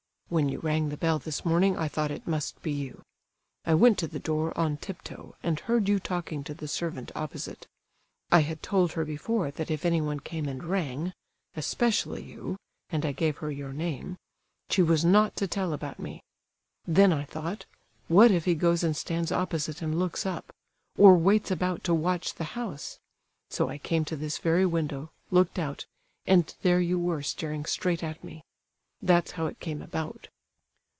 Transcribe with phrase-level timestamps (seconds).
[0.31, 3.01] "When you rang the bell this morning I thought it must be you.
[3.65, 7.11] I went to the door on tip toe and heard you talking to the servant
[7.15, 7.67] opposite.
[8.31, 12.55] I had told her before that if anyone came and rang—especially you,
[12.89, 16.23] and I gave her your name—she was not to tell about me.
[16.87, 17.65] Then I thought,
[18.07, 20.53] what if he goes and stands opposite and looks up,
[20.97, 22.99] or waits about to watch the house?
[23.49, 25.87] So I came to this very window, looked out,
[26.25, 28.45] and there you were staring straight at me.
[29.03, 30.27] That's how it came about."